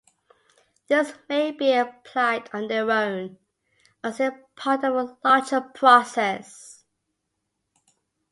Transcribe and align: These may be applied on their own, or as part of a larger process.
These 0.87 1.13
may 1.29 1.51
be 1.51 1.73
applied 1.73 2.49
on 2.53 2.67
their 2.69 2.89
own, 2.89 3.37
or 4.03 4.09
as 4.09 4.19
part 4.55 4.83
of 4.83 4.95
a 4.95 5.15
larger 5.23 5.61
process. 5.61 6.83